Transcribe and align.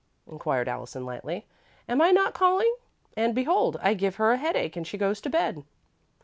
inquired 0.25 0.67
Allison, 0.67 1.05
lightly. 1.05 1.45
"Am 1.87 2.01
I 2.01 2.09
not 2.09 2.33
calling? 2.33 2.73
And 3.15 3.35
behold, 3.35 3.77
I 3.83 3.93
give 3.93 4.15
her 4.15 4.31
a 4.31 4.37
headache 4.37 4.75
and 4.75 4.87
she 4.87 4.97
goes 4.97 5.21
to 5.21 5.29
bed." 5.29 5.63